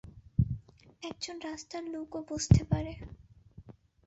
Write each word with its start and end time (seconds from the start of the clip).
একজন 1.03 1.35
রাস্তার 1.41 1.83
লোকও 1.93 2.19
বুঝতে 2.29 2.61
পারে। 2.71 2.93